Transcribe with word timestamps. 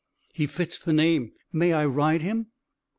"He 0.33 0.47
fits 0.47 0.79
the 0.79 0.93
name. 0.93 1.33
May 1.53 1.73
I 1.73 1.85
ride 1.85 2.23
him?" 2.23 2.47